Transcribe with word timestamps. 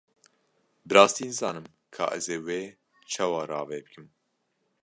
Bi 0.87 0.91
rastî 0.95 1.23
nizanim 1.29 1.65
ka 1.95 2.05
ez 2.17 2.27
ê 2.35 2.39
wê 2.45 2.61
çawa 3.11 3.41
rave 3.51 3.79
bikim. 3.85 4.05